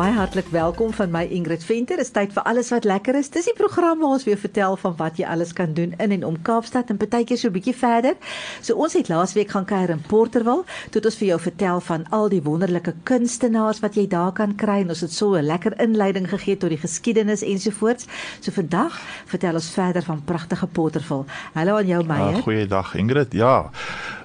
[0.00, 1.98] Baie hartlik welkom van my Ingrid Venter.
[2.00, 3.28] Dit is tyd vir alles wat lekker is.
[3.28, 6.24] Dis die program waar ons weer vertel van wat jy alles kan doen in en
[6.24, 8.16] om Kaapstad en partykeer so 'n bietjie verder.
[8.62, 10.64] So ons het laasweek gaan kuier in Porterville.
[10.64, 14.54] Toe het ons vir jou vertel van al die wonderlike kunstenaars wat jy daar kan
[14.56, 18.06] kry en ons het so 'n lekker inleiding gegee tot die geskiedenis ensovoorts.
[18.40, 21.24] So vandag vertel ons verder van pragtige Porterville.
[21.52, 22.36] Hallo aan jou Meyer.
[22.36, 23.32] Ja, goeiedag Ingrid.
[23.32, 23.70] Ja.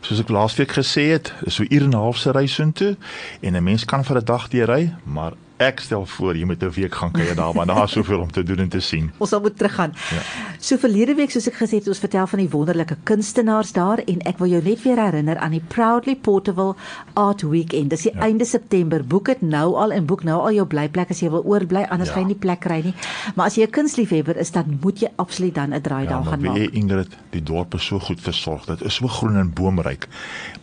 [0.02, 2.96] Soos ek laasweek gesê het, is so uur en 'n half se reis soontoe
[3.42, 6.64] en 'n mens kan vir 'n dag deur ry, maar Ek stel voor jy moet
[6.64, 9.12] 'n week gaan kuier daar want daar is soveel om te doen en te sien.
[9.18, 9.94] Ons sal moet teruggaan.
[10.12, 10.22] Ja.
[10.60, 14.20] So verlede week soos ek gesê het, ons vertel van die wonderlike kunstenaars daar en
[14.22, 16.76] ek wil jou net weer herinner aan die Proudly Portable
[17.14, 17.90] Art Weekend.
[17.90, 18.20] Dis die ja.
[18.20, 19.06] einde September.
[19.06, 22.10] Boek dit nou al en boek nou al jou blyplek as jy wil oorbly, anders
[22.10, 22.16] ja.
[22.16, 22.94] gaan jy nie plek kry nie.
[23.36, 26.24] Maar as jy 'n kunstliefhebber is, dan moet jy absoluut dan 'n draai ja, daar
[26.24, 26.58] gaan maak.
[26.58, 28.66] Ja, Ingrid, die dorp is so goed versorg.
[28.66, 30.08] Dit is so groen en boomryk.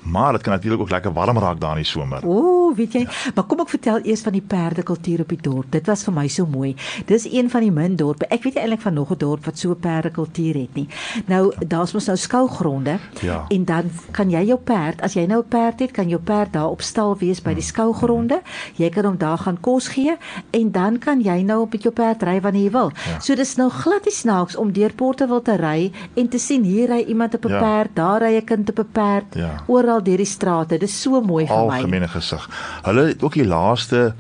[0.03, 2.27] Maar dit kan natuurlik ook lekker warm raak daar in die somer.
[2.27, 3.01] Ooh, weet jy?
[3.01, 3.33] Ja.
[3.35, 5.71] Maar kom ek vertel eers van die perde perdekultuur op die dorp.
[5.73, 6.75] Dit was vir my so mooi.
[7.07, 8.27] Dis een van die min dorpe.
[8.35, 10.89] Ek weet eintlik van nog 'n dorp wat so perdekultuur het nie.
[11.27, 12.99] Nou daar's mos nou skougronde.
[13.21, 13.45] Ja.
[13.49, 16.53] En dan kan jy jou perd, as jy nou 'n perd het, kan jou perd
[16.53, 18.43] daar op stal wees by die skougronde.
[18.77, 20.17] Jy kan hom daar gaan kos gee
[20.51, 22.91] en dan kan jy nou op jou perd ry wanneer jy wil.
[23.07, 23.21] Ja.
[23.21, 26.65] So dis nou glad nie snaaks om deur Porte wil te ry en te sien
[26.65, 27.59] hier ry iemand op 'n ja.
[27.59, 29.35] perd, daar ry 'n kind op 'n perd.
[29.35, 29.63] Ja.
[29.67, 30.79] Oral deur die strate.
[30.79, 31.77] Dis so mooi vir my.
[31.77, 32.49] Algemene gesig.
[32.83, 34.15] Hulle het ook die laaste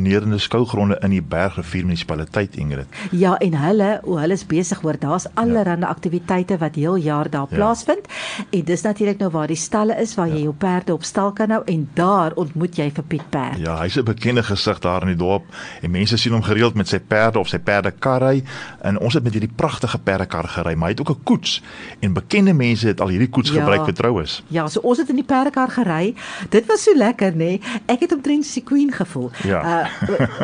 [0.00, 2.86] funksionerende skougronde in die Bergrivier munisipaliteit Ingrid.
[3.10, 4.96] Ja, en hulle, o, hulle is besig hoor.
[4.98, 5.88] Daar's allerlei ja.
[5.88, 7.56] aktiwiteite wat heel jaar daar ja.
[7.56, 8.08] plaasvind.
[8.50, 10.34] En dis natuurlik nou waar die stalle is waar ja.
[10.34, 13.58] jy jou perde op stal kan hou en daar ontmoet jy vir Piet Perd.
[13.58, 15.44] Ja, hy's 'n bekende gesig daar in die dorp
[15.82, 18.42] en mense sien hom gereeld met sy perde of sy perdekar ry.
[18.82, 21.62] En ons het met hierdie pragtige perdekar gery, maar hy het ook 'n koets
[22.00, 23.60] en bekende mense het al hierdie koets ja.
[23.60, 24.42] gebruik vir troues.
[24.48, 26.14] Ja, so ons het in die perdekar gery.
[26.48, 27.36] Dit was so lekker, nê?
[27.36, 27.60] Nee.
[27.86, 29.30] Ek het omtrent die queen gevoel.
[29.44, 29.60] Ja.
[29.64, 29.89] Uh,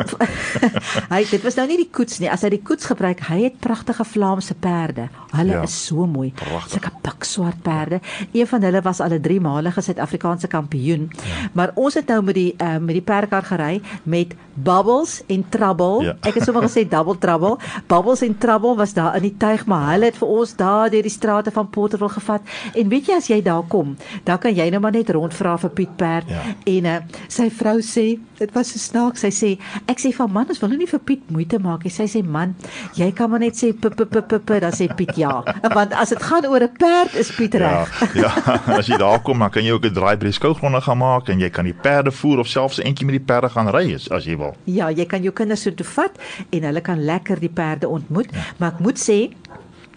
[1.13, 2.29] hy dit was nou nie die koets nie.
[2.31, 5.07] As hy die koets gebruik, hy het pragtige Vlaamse perde.
[5.33, 6.31] Hulle ja, is so mooi.
[6.67, 8.01] Sulke pikswart perde.
[8.31, 11.09] Een van hulle was al 'n 3-malige Suid-Afrikaanse kampioen.
[11.11, 11.49] Ja.
[11.53, 16.03] Maar ons het nou met die uh, met die perdekar gery met Bubbles en Trouble.
[16.03, 16.15] Ja.
[16.21, 17.57] Ek het sommer gesê Double Trouble.
[17.87, 21.05] Bubbles en Trouble was daar in die tuig, maar hulle het vir ons daar deur
[21.05, 22.41] die strate van Potterville gevat.
[22.73, 25.69] En weet jy as jy daar kom, dan kan jy nou maar net rondvra vir
[25.77, 26.41] Piet Perd ja.
[26.65, 26.97] en uh,
[27.27, 28.07] sy vrou sê,
[28.39, 29.25] dit was so snaaks.
[29.27, 31.93] Sy sê Ek sê van man, ons wil nou nie vir Piet moeite maak nie.
[31.93, 32.55] Sy sê man,
[32.97, 35.31] jy kan maar net sê p p p p p dan sê Piet ja.
[35.73, 38.01] Want as dit gaan oor 'n perd is Piet ja, reg.
[38.23, 40.81] Ja, ja, as jy daar kom, dan kan jy ook 'n draai by die skougronde
[40.81, 43.49] gaan maak en jy kan die perde voer of selfs 'n entjie met die perde
[43.49, 44.55] gaan ry as jy wil.
[44.65, 46.13] Ja, jy kan jou kinders so toe vat
[46.49, 48.43] en hulle kan lekker die perde ontmoet, ja.
[48.57, 49.29] maar ek moet sê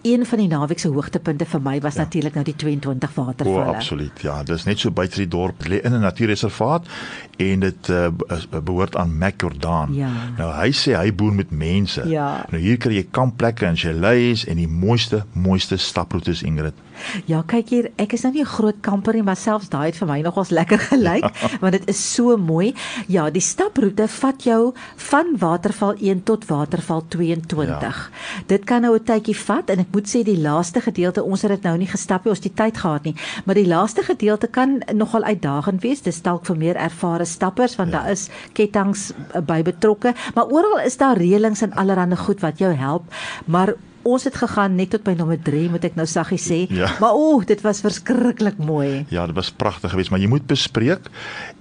[0.01, 2.03] Een van die naweek se hoogtepunte vir my was ja.
[2.05, 3.65] natuurlik nou die 22 watervalle.
[3.65, 4.21] O, absoluut.
[4.21, 6.87] Ja, dis net so buite die dorp lê in 'n natuurreservaat
[7.37, 8.07] en dit uh,
[8.63, 9.93] behoort aan Mac Jordan.
[9.93, 10.09] Ja.
[10.37, 12.07] Nou hy sê hy boer met mense.
[12.09, 12.45] Ja.
[12.49, 16.73] Nou hier kry jy kampplekke en chalets en die mooiste mooiste staproetes Ingrid.
[17.25, 19.97] Ja, kyk hier, ek is nou nie 'n groot kamper nie, maar selfs daai het
[19.97, 21.25] vir my nogals lekker gelyk,
[21.61, 22.73] want dit is so mooi.
[23.07, 27.67] Ja, die staproete vat jou van Waterval 1 tot Waterval 22.
[27.67, 28.43] Ja.
[28.47, 31.51] Dit kan nou 'n tydjie vat en ek moet sê die laaste gedeelte, ons het
[31.51, 34.47] dit nou nie gestap nie, ons het die tyd gehad nie, maar die laaste gedeelte
[34.47, 35.99] kan nogal uitdagend wees.
[36.05, 37.99] Dit dalk vir meer ervare stappers want ja.
[37.99, 42.63] daar is ketTINGS eh, by betrokke, maar oral is daar reëlings en allerlei goed wat
[42.63, 43.03] jou help,
[43.45, 46.65] maar Ons het gegaan net tot by nommer 3 moet ek nou saggies sê.
[46.73, 46.89] Ja.
[46.99, 49.05] Maar o, oh, dit was verskriklik mooi.
[49.13, 51.09] Ja, dit was pragtig geweest, maar jy moet bespreek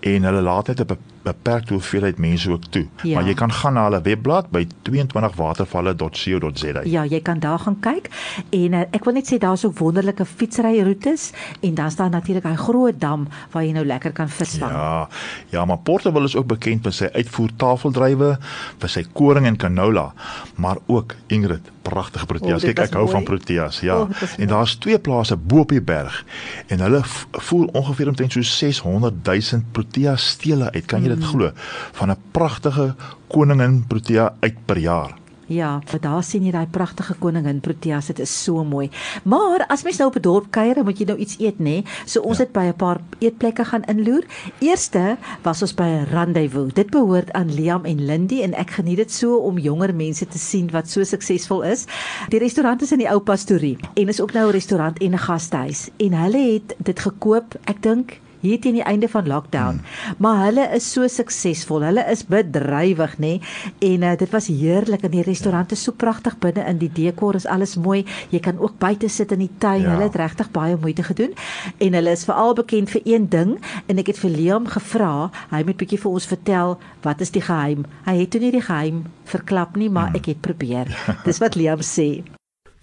[0.01, 2.87] en hulle laat net 'n beperkte hoeveelheid mense ook toe.
[3.03, 3.15] Ja.
[3.15, 6.81] Maar jy kan gaan na hulle webblad by 22watervalle.co.za.
[6.85, 8.09] Ja, jy kan daar gaan kyk
[8.51, 12.57] en uh, ek wil net sê daar's ook wonderlike fietsryroetes en dan staan natuurlik 'n
[12.57, 14.71] groot dam waar jy nou lekker kan visvang.
[14.73, 15.09] Ja.
[15.51, 18.39] Ja, maar Portobello is ook bekend vir sy uitvoer tafeldrywe,
[18.79, 20.13] vir sy koring en canola,
[20.57, 22.63] maar ook Ingrid pragtige proteas.
[22.63, 23.15] Oh, Kyk, ek hou mooi.
[23.17, 23.81] van proteas.
[23.85, 24.01] Ja.
[24.05, 26.25] Oh, en daar's twee plase bo op die berg
[26.73, 27.03] en hulle
[27.51, 30.87] voer ongeveer omtrent so 600 000 proteas stele uit.
[30.87, 31.33] Kan jy dit mm.
[31.33, 31.53] glo?
[31.99, 32.95] Van 'n pragtige
[33.29, 35.20] koningin protea uit per jaar.
[35.51, 38.85] Ja, maar daar sien jy daai pragtige koningin Proteas, dit is so mooi.
[39.27, 41.83] Maar as mens nou op 'n dorp kuier, moet jy nou iets eet, nê?
[41.83, 41.85] Nee?
[42.05, 42.45] So ons ja.
[42.45, 44.25] het by 'n paar eetplekke gaan inloer.
[44.61, 46.73] Eerste was ons by 'n rendezvous.
[46.73, 50.39] Dit behoort aan Liam en Lindy en ek geniet dit so om jonger mense te
[50.39, 51.85] sien wat so suksesvol is.
[52.29, 55.19] Die restaurant is in die Ou Pastorie en is ook nou 'n restaurant en 'n
[55.19, 59.81] gastehuis en hulle het dit gekoop, ek dink hier teen die einde van lockdown.
[59.81, 60.17] Hmm.
[60.19, 61.85] Maar hulle is so suksesvol.
[61.89, 63.33] Hulle is bedrywig, nê?
[63.79, 67.47] En uh, dit was heerlik in die restaurante so pragtig binne in die dekor is
[67.47, 68.05] alles mooi.
[68.31, 69.85] Jy kan ook buite sit in die tuin.
[69.85, 69.95] Ja.
[69.95, 71.37] Hulle het regtig baie moeite gedoen.
[71.79, 73.57] En hulle is veral bekend vir een ding
[73.87, 77.45] en ek het vir Liam gevra, hy moet bietjie vir ons vertel wat is die
[77.45, 77.87] geheim.
[78.07, 80.21] Hy het toe nie die geheim verklap nie, maar hmm.
[80.21, 80.93] ek het probeer.
[81.27, 82.11] Dis wat Liam sê.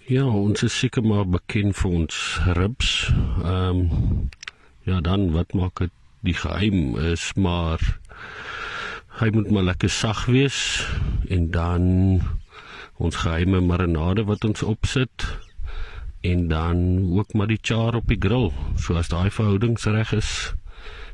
[0.08, 2.18] Ja, ons is seker maar bekend vir ons
[2.56, 2.92] ribs.
[3.44, 4.28] Ehm um,
[4.88, 5.92] ja, dan wat maak dit
[6.24, 7.82] die geheim is maar
[9.20, 10.60] hy moet maar lekker sag wees
[11.28, 11.84] en dan
[12.98, 15.26] ons geheime marinade wat ons opsit
[16.26, 16.78] en dan
[17.18, 18.50] ook maar die char op die grill.
[18.76, 20.30] So as daai verhoudings reg is,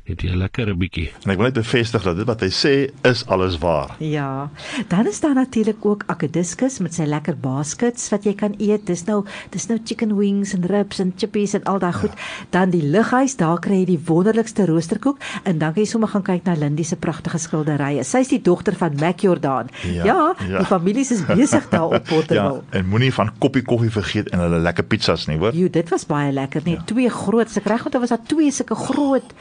[0.04, 1.10] het jy 'n lekker bietjie.
[1.24, 2.72] En ek wil net bevestig dat dit wat hy sê
[3.08, 3.96] is alles waar.
[3.98, 4.50] Ja.
[4.88, 8.86] Dan is daar natuurlik ook akediskus met sy lekker baskets wat jy kan eet.
[8.86, 11.98] Dis nou dis nou chicken wings en ribs en chippies en al daai ja.
[11.98, 12.12] goed.
[12.50, 16.22] Dan die lughuis, daar kry jy die wonderlikste roosterkoek en dan kan jy sommer gaan
[16.22, 18.04] kyk na Lindy se pragtige skilderye.
[18.04, 19.70] Sy's die dogter van Mac Jordan.
[19.82, 20.58] Ja, ja, ja.
[20.58, 22.62] die familie is besig daar op Portugal.
[22.70, 25.54] ja, en moenie van koppie koffie vergeet en hulle lekker pizzas nie, hoor?
[25.54, 26.84] Jo, dit was baie lekker, net ja.
[26.84, 29.32] twee groot, ek reg onthou was daar twee sulke groot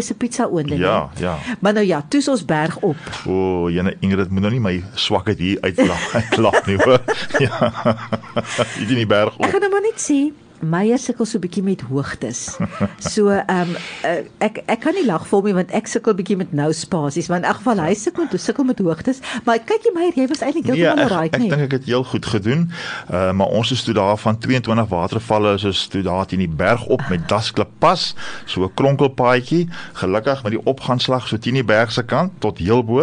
[0.00, 0.80] reuse pizza oonde nie.
[0.80, 1.38] Ja, ja.
[1.60, 2.96] Maar nou ja, toets ons berg op.
[3.26, 7.02] O, oh, jene Ingrid moet nou nie my swakheid hier uitklap uitklap nie hoor.
[7.44, 7.72] ja.
[8.78, 9.44] Jy doen die berg op.
[9.44, 10.22] Ek gaan nou maar net sê
[10.60, 12.58] Meyer sukkel so 'n bietjie met hoogtes.
[12.98, 16.14] So ehm um, uh, ek ek kan nie lag vir hom nie want ek sukkel
[16.14, 19.20] bietjie met nou spasies want in elk geval hy sukkel toe sukkel met hoogtes.
[19.44, 21.50] Maar kyk jy Meyer, jy was eintlik heeltemal nee, reg nie.
[21.50, 22.70] Ek dink ek het heel goed gedoen.
[23.08, 26.48] Uh maar ons is toe daar van 22 watervalle is ons toe daar teen die
[26.48, 28.14] berg op met dasklip pas,
[28.44, 32.84] so 'n kronkelpaadjie, gelukkig met die opgangslag so teen die berg se kant tot heel
[32.84, 33.00] bo.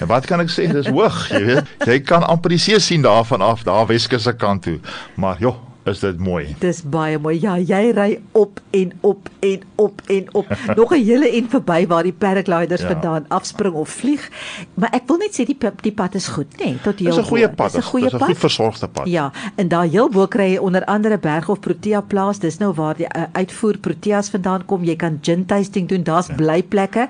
[0.00, 1.64] en wat kan ek sê, dis hoog, jy weet.
[1.86, 4.78] Jy kan amper die see sien daarvan af, daar Weskus se kant toe.
[5.16, 6.56] Maar joh, is dit mooi.
[6.58, 7.38] Dis baie mooi.
[7.40, 10.46] Ja, jy ry op en op en op en op.
[10.80, 12.88] Nog 'n hele en verby waar die paragliders ja.
[12.88, 14.30] vandaan afspring of vlieg.
[14.74, 17.10] Maar ek wil net sê die die pad is goed, nê, nee, tot hier.
[17.10, 17.72] Dis 'n goeie pad.
[17.72, 18.20] Dis 'n goeie pad.
[18.20, 19.06] 'n goed versorgde pad.
[19.06, 22.38] Ja, en daar heel bo kry jy onder andere Berg of Protea plaas.
[22.38, 24.84] Dis nou waar die uh, uitvoer Proteas vandaan kom.
[24.84, 26.02] Jy kan gin tasting doen.
[26.02, 26.34] Daar's ja.
[26.34, 27.08] blyplekke.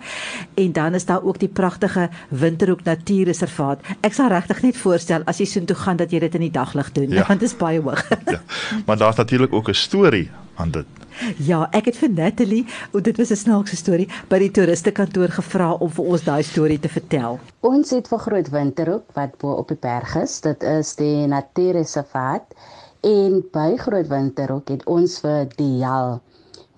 [0.54, 3.80] En dan is daar ook die pragtige Winterhoek Natuurreservaat.
[4.00, 6.92] Ek sal regtig net voorstel as jy soontoe gaan dat jy dit in die daglig
[6.92, 7.26] doen, ja.
[7.28, 8.04] want dit is baie hoog.
[8.26, 8.40] ja.
[8.86, 10.86] maar daar's natuurlik ook 'n storie aan dit.
[11.36, 15.72] Ja, ek het vir Natalie, o dit was 'n snaakse storie, by die toeristekantoor gevra
[15.72, 17.38] om vir ons daai storie te vertel.
[17.60, 22.54] Ons het vir Groot Winterhoek wat bo op die berg is, dit is die natuurreservaat
[23.00, 26.20] en by Groot Winterhoek het ons vir die Jal.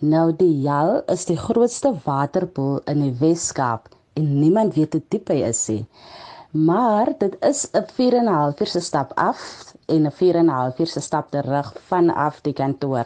[0.00, 5.28] Nou die Jal is die grootste waterpoel in die Wes-Kaap en niemand weet hoe diep
[5.28, 5.84] hy is nie.
[6.50, 10.35] Maar dit is 'n 4 en 'n half uur se stap af en 'n 4
[10.35, 13.05] en 'n half uur se stap terug vanaf die kantoor.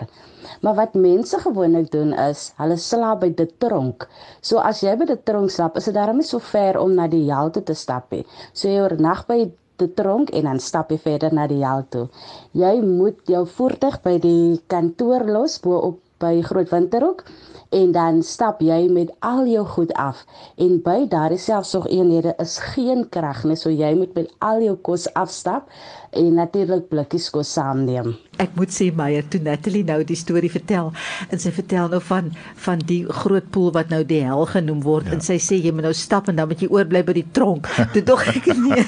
[0.60, 4.08] Maar wat mense gewoonlik doen is, hulle slaap by die tronk.
[4.40, 7.06] So as jy by die tronk slaap, is dit darem nie so ver om na
[7.08, 8.26] die Jalte te stap nie.
[8.52, 12.08] So jy oornag by die tronk en dan stap jy verder na die Jalte.
[12.52, 17.26] Jy moet jou voertuig by die kantoor los bo op by Groot Winterhoek
[17.74, 20.22] en dan stap jy met al jou goed af
[20.62, 25.08] en by daardie selfsorgeenhede is geen krag nie so jy moet met al jou kos
[25.18, 25.70] afstap
[26.14, 28.12] en natuurlik blikkies kos saamneem.
[28.42, 30.92] Ek moet sê Meyer toe Natalie nou die storie vertel
[31.30, 32.30] en sy vertel nou van
[32.66, 35.16] van die groot poel wat nou die hel genoem word ja.
[35.16, 37.70] en sy sê jy moet nou stap en dan moet jy oorbly by die tronk.
[37.94, 38.86] Toe dog ek nee.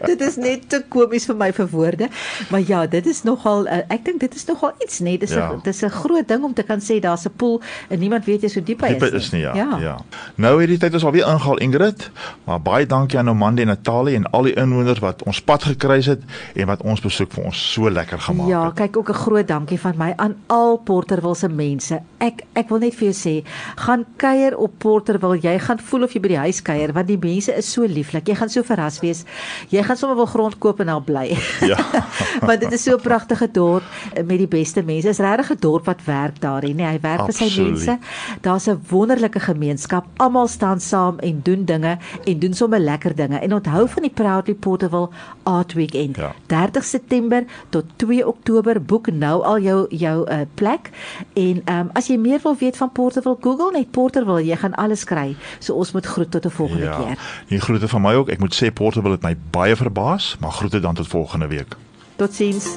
[0.10, 2.08] dit is net te komies vir my vir woorde.
[2.50, 5.16] Maar ja, dit is nogal uh, ek dink dit is nogal iets nê.
[5.18, 5.60] Dis 'n ja.
[5.64, 8.48] dis 'n groot ding om te kan sê daar's 'n pool en niemand weet jy
[8.48, 8.98] so diep hy is.
[8.98, 9.54] Diep is nie, ja.
[9.54, 9.78] ja.
[9.80, 9.96] Ja.
[10.34, 12.10] Nou hierdie tyd is alweer ingehaal Ingrid,
[12.44, 16.06] maar baie dankie aan Omande en Natalie en al die inwoners wat ons pad gekruis
[16.06, 16.22] het
[16.54, 18.78] en wat ons besoek vir ons so lekker gemaak ja, het.
[18.78, 22.00] Ja, kyk ook 'n groot dankie van my aan al Porterville se mense.
[22.18, 25.40] Ek ek wil net vir jou sê, gaan kuier op Porterville.
[25.40, 28.28] Jy gaan voel of jy by die huis kuier want die mense is so lieflik.
[28.28, 29.24] Jy gaan so verras wees.
[29.68, 31.28] Jy gaan sommer wil grond koop en daar bly.
[31.70, 31.76] Ja.
[32.46, 33.82] Want dit is so 'n pragtige dorp
[34.14, 35.08] met die beste mense.
[35.08, 37.98] Is regtig 'n dorp wat werk daar nee, hy werk vir sy mense.
[38.40, 40.06] Daar's 'n wonderlike gemeenskap.
[40.16, 43.38] Almal staan saam en doen dinge en doen sommer lekker dinge.
[43.38, 45.08] En onthou van die Proudly Portable
[45.42, 46.16] Art Weekend.
[46.16, 46.34] Ja.
[46.46, 50.90] 30 September tot 2 Oktober boek nou al jou jou uh, plek.
[51.32, 54.74] En ehm um, as jy meer wil weet van Portable, Google net Portable, jy gaan
[54.74, 55.36] alles kry.
[55.58, 56.96] So ons moet groet tot 'n volgende ja.
[56.96, 57.18] keer.
[57.48, 58.28] Die groete van my ook.
[58.28, 61.76] Ek moet sê Portable het my baie verbaas, maar groete dan tot volgende week.
[62.16, 62.76] Totsiens.